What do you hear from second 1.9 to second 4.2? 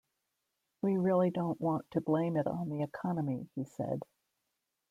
to blame it on the economy," he said.